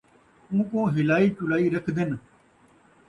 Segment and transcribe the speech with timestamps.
[0.53, 2.09] اوکوں ہِلائی چُلائی رکھدِن۔